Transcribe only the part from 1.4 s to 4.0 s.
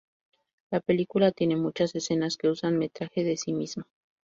muchas escenas que usan metraje de sí misma.